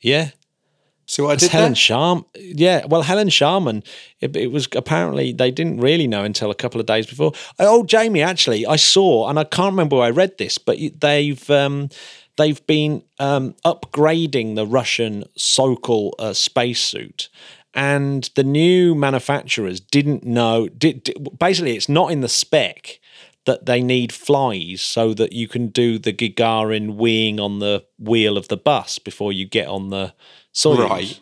[0.00, 0.30] Yeah.
[1.08, 1.74] See what I did Helen there?
[1.76, 2.24] Sharm.
[2.34, 3.84] Yeah, well, Helen Sharman.
[4.20, 7.32] It, it was apparently they didn't really know until a couple of days before.
[7.60, 11.48] Oh, Jamie, actually, I saw, and I can't remember where I read this, but they've
[11.48, 11.90] um,
[12.36, 17.28] they've been um, upgrading the Russian Sokol uh, spacesuit.
[17.72, 20.66] And the new manufacturers didn't know.
[20.68, 22.98] Did, did- basically, it's not in the spec
[23.46, 28.36] that they need flies so that you can do the Gagarin weeing on the wheel
[28.36, 30.12] of the bus before you get on the
[30.52, 30.88] Soyuz.
[30.88, 31.20] Right.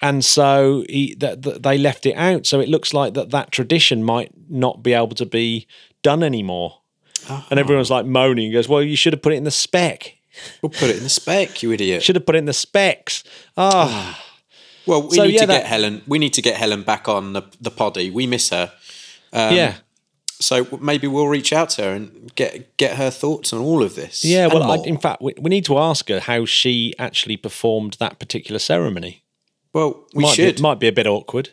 [0.00, 2.46] And so he, that that they left it out.
[2.46, 5.66] So it looks like that that tradition might not be able to be
[6.02, 6.80] done anymore.
[7.28, 7.60] And ah.
[7.60, 8.46] everyone's like moaning.
[8.46, 10.14] He goes, "Well, you should have put it in the spec.
[10.62, 12.02] We'll put it in the spec, you idiot.
[12.04, 13.24] Should have put it in the specs."
[13.56, 14.24] Ah, ah.
[14.86, 16.02] Well, we So, need yeah, to that- get Helen.
[16.06, 18.10] We need to get Helen back on the the poddy.
[18.10, 18.72] We miss her.
[19.32, 19.74] Um, yeah,
[20.40, 23.94] So maybe we'll reach out to her and get get her thoughts on all of
[23.94, 24.24] this.
[24.24, 24.46] yeah.
[24.46, 28.18] Well, I, in fact, we, we need to ask her how she actually performed that
[28.18, 29.22] particular ceremony.
[29.72, 30.56] well, we might should.
[30.56, 31.50] Be, might be a bit awkward.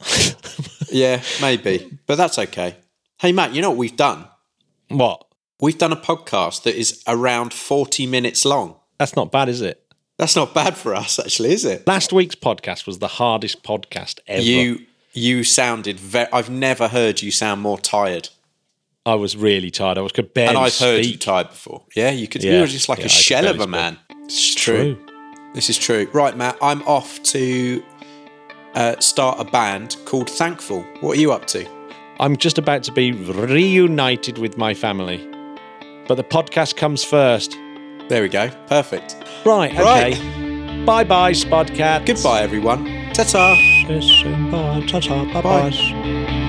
[0.90, 2.76] yeah, maybe, but that's okay.
[3.20, 4.26] Hey, Matt, you know what we've done?
[4.88, 5.24] What?
[5.60, 8.76] We've done a podcast that is around forty minutes long.
[8.98, 9.82] That's not bad, is it?
[10.18, 11.86] That's not bad for us, actually, is it?
[11.86, 14.42] Last week's podcast was the hardest podcast ever.
[14.42, 16.28] You you sounded very.
[16.32, 18.28] I've never heard you sound more tired,
[19.04, 19.98] I was really tired.
[19.98, 21.82] I was could barely and I've heard you tired before.
[21.96, 22.44] Yeah, you could.
[22.44, 23.98] Yeah, you were just like yeah, a I shell of a man.
[24.24, 24.96] It's True.
[25.54, 26.08] This is true.
[26.14, 27.82] Right, Matt, I'm off to
[28.74, 30.82] uh, start a band called Thankful.
[31.00, 31.68] What are you up to?
[32.20, 35.18] I'm just about to be reunited with my family.
[36.08, 37.52] But the podcast comes first.
[38.08, 38.48] There we go.
[38.66, 39.16] Perfect.
[39.44, 40.14] Right, Right.
[40.16, 40.84] okay.
[40.86, 42.06] Bye bye, Spudcat.
[42.06, 43.01] Goodbye, everyone.
[43.12, 43.56] Ciao, ciao.
[43.86, 44.88] Bis bald.
[44.88, 45.24] Ciao, ciao.
[45.26, 45.70] Bye, bye.
[45.70, 46.41] bye.